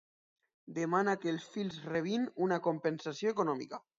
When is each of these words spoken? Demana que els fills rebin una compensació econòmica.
Demana 0.77 1.13
que 1.25 1.29
els 1.33 1.45
fills 1.57 1.77
rebin 1.91 2.27
una 2.47 2.59
compensació 2.71 3.37
econòmica. 3.37 3.83